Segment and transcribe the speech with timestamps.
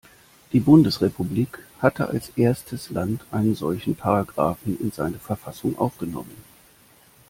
[0.51, 6.43] Die Bundesrepublik hatte als erstes Land einen solchen Paragraphen in seine Verfassung aufgenommen.